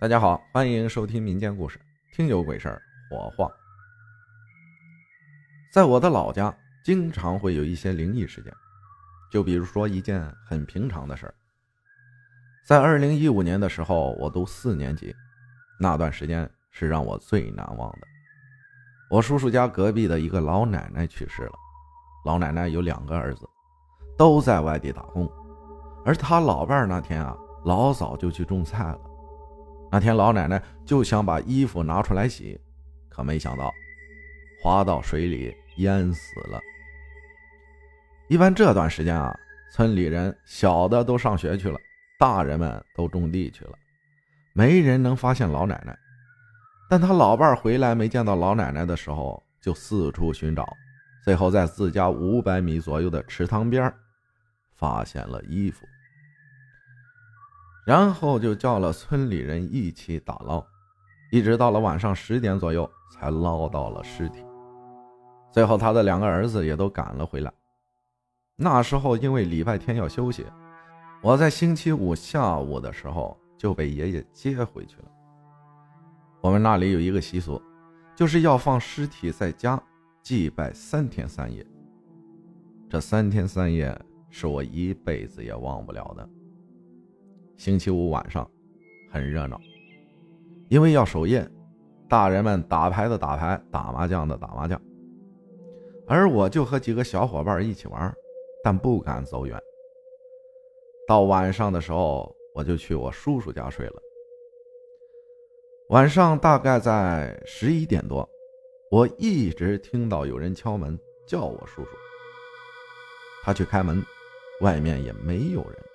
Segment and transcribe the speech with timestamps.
[0.00, 1.76] 大家好，欢迎收听民间故事，
[2.12, 3.50] 听有鬼事儿，火化。
[5.72, 8.54] 在我的老家，经常会有一些灵异事件，
[9.28, 11.34] 就比如说一件很平常的事儿。
[12.64, 15.12] 在二零一五年的时候，我读四年级，
[15.80, 18.06] 那段时间是让我最难忘的。
[19.10, 21.52] 我叔叔家隔壁的一个老奶奶去世了，
[22.24, 23.44] 老奶奶有两个儿子，
[24.16, 25.28] 都在外地打工，
[26.04, 29.00] 而他老伴儿那天啊，老早就去种菜了。
[29.90, 32.60] 那天，老奶奶就想把衣服拿出来洗，
[33.08, 33.72] 可没想到
[34.62, 36.60] 滑到水里淹死了。
[38.28, 39.34] 一般这段时间啊，
[39.72, 41.78] 村里人小的都上学去了，
[42.18, 43.72] 大人们都种地去了，
[44.52, 45.98] 没人能发现老奶奶。
[46.90, 50.68] 但他老伴回来没见到老奶奶的时候，就四处寻找，
[51.24, 53.90] 最后在自家五百米左右的池塘边
[54.74, 55.86] 发现了衣服。
[57.88, 60.62] 然后就叫了村里人一起打捞，
[61.32, 64.44] 一直到了晚上十点左右才捞到了尸体。
[65.50, 67.50] 最后他的两个儿子也都赶了回来。
[68.56, 70.44] 那时候因为礼拜天要休息，
[71.22, 75.04] 我在星期五下午的时候就被爷爷接回去了。
[76.42, 77.58] 我们那里有一个习俗，
[78.14, 79.82] 就是要放尸体在家
[80.22, 81.66] 祭拜三天三夜。
[82.86, 86.28] 这三天三夜是我一辈子也忘不了的。
[87.58, 88.48] 星期五晚上，
[89.10, 89.60] 很热闹，
[90.68, 91.44] 因为要守夜，
[92.08, 94.80] 大人们打牌的打牌，打麻将的打麻将，
[96.06, 98.14] 而我就和几个小伙伴一起玩，
[98.62, 99.60] 但不敢走远。
[101.08, 104.00] 到晚上的时候，我就去我叔叔家睡了。
[105.88, 108.28] 晚上大概在十一点多，
[108.88, 111.90] 我一直听到有人敲门叫我叔叔，
[113.42, 114.00] 他去开门，
[114.60, 115.87] 外面也没有人。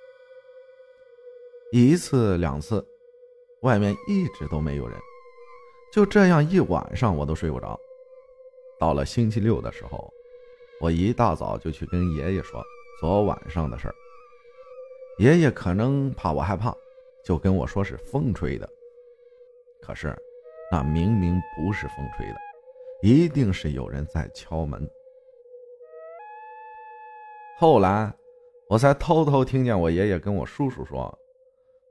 [1.76, 2.86] 一次两次，
[3.62, 4.96] 外面一直都没有人，
[5.92, 7.76] 就这样一晚上我都睡不着。
[8.78, 10.08] 到了星期六的时候，
[10.80, 12.62] 我一大早就去跟爷爷说
[13.00, 13.94] 昨晚上的事儿。
[15.18, 16.72] 爷爷可能怕我害怕，
[17.24, 18.70] 就跟我说是风吹的。
[19.82, 20.16] 可是，
[20.70, 22.36] 那明明不是风吹的，
[23.02, 24.88] 一定是有人在敲门。
[27.58, 28.14] 后来，
[28.68, 31.12] 我才偷偷听见我爷爷跟我叔叔说。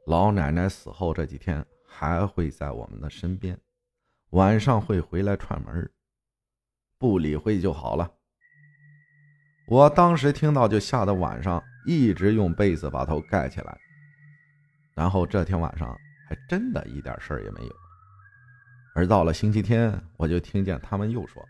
[0.05, 3.57] 老奶奶死后这几天还会在我们的身边，
[4.31, 5.89] 晚上会回来串门，
[6.97, 8.11] 不理会就好了。
[9.65, 13.77] 我当时听到就吓得晚上一直用被子把头盖起来，
[14.93, 15.97] 然后这天晚上
[16.27, 17.73] 还真的一点事儿也没有。
[18.95, 21.41] 而到了星期天，我就听见他们又说，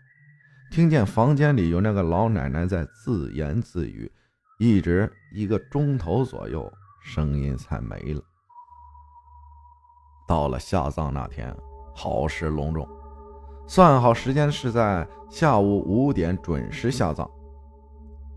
[0.70, 4.10] 听见房间里有那个老奶奶在自言自语，
[4.60, 6.72] 一直一个钟头左右，
[7.02, 8.22] 声音才没了。
[10.26, 11.54] 到了下葬那天，
[11.94, 12.88] 好事隆重，
[13.66, 17.30] 算好时间是在下午五点准时下葬。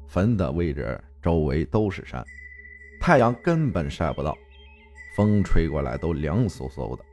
[0.08, 2.24] 坟的位置周围都是山，
[3.00, 4.38] 太阳根本晒不到，
[5.16, 7.04] 风吹过来都凉飕飕的。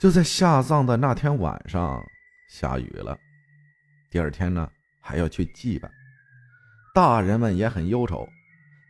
[0.00, 2.02] 就在下葬的那天晚上，
[2.48, 3.18] 下雨了。
[4.10, 5.90] 第二天呢，还要去祭拜，
[6.94, 8.26] 大人们也很忧愁，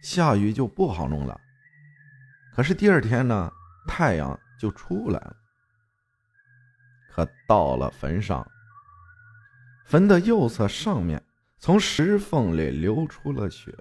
[0.03, 1.41] 下雨就不好弄了。
[2.55, 3.51] 可是第二天呢？
[3.87, 5.37] 太阳就出来了，
[7.11, 8.47] 可到了坟上，
[9.87, 11.23] 坟的右侧上面
[11.59, 13.73] 从石缝里流出了血，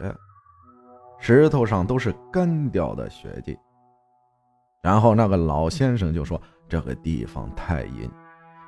[1.19, 3.57] 石头上都是干掉的血迹。
[4.81, 8.09] 然后那个老先生就说：“这个地方太阴，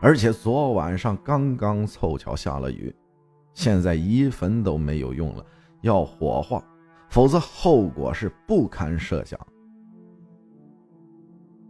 [0.01, 2.93] 而且昨晚上刚刚凑巧下了雨，
[3.53, 5.45] 现在移坟都没有用了，
[5.81, 6.61] 要火化，
[7.09, 9.39] 否则后果是不堪设想。”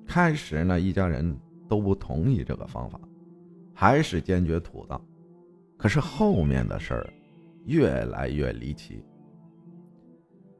[0.09, 2.99] 开始呢，一家人都不同意这个方法，
[3.75, 4.99] 还是坚决土葬。
[5.77, 7.13] 可是后面的事儿
[7.67, 9.05] 越来越离奇。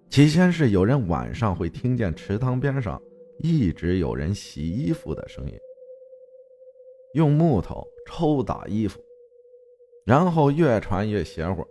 [0.07, 3.01] 起先是有人晚上会听见池塘边上
[3.39, 5.53] 一直有人洗衣服的声音，
[7.15, 8.99] 用木头抽打衣服，
[10.05, 11.65] 然后越传越邪乎，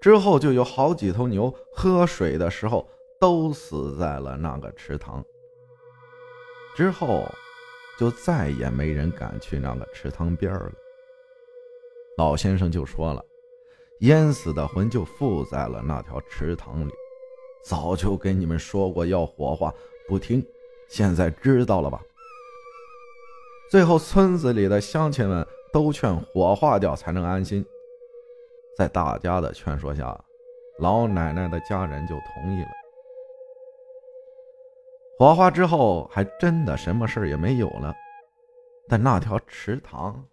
[0.00, 2.84] 之后就有好几头牛喝水的时候
[3.20, 5.24] 都死在了那个池塘。
[6.80, 7.30] 之后，
[7.98, 10.72] 就再也没人敢去那个池塘边了。
[12.16, 13.22] 老先生就说了，
[13.98, 16.90] 淹死的魂就附在了那条池塘里。
[17.62, 19.74] 早就跟你们说过要火化，
[20.08, 20.42] 不听，
[20.88, 22.00] 现在知道了吧？
[23.70, 27.62] 最后，村子里的乡亲们都劝火化掉才能安心。
[28.74, 30.18] 在大家的劝说下，
[30.78, 32.79] 老奶奶的家人就同意了。
[35.20, 37.94] 火化之后，还真的什么事也没有了。
[38.88, 40.26] 但那条池塘，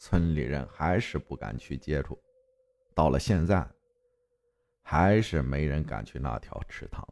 [0.00, 2.20] 村里人还是不敢去接触。
[2.96, 3.64] 到了现在，
[4.82, 7.06] 还是没人敢去那条池塘。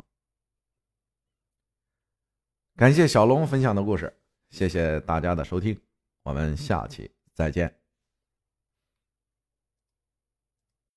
[2.74, 4.12] 感谢小龙分享的故事，
[4.50, 5.80] 谢谢大家的收听，
[6.24, 7.81] 我们下期再见。